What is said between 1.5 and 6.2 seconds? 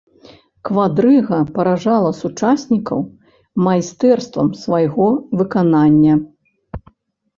паражала сучаснікаў майстэрствам свайго выканання.